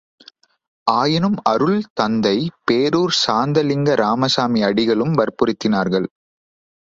ஆயினும் 0.87 1.35
அருள் 1.43 1.81
தந்தை 1.93 2.33
பேரூர் 2.67 3.13
சாந்தலிங்க 3.17 3.89
இராமசாமி 3.93 4.61
அடிகளும் 4.63 5.13
வற்புறுத்தினார்கள்! 5.13 6.07